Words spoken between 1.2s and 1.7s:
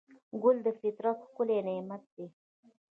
ښکلی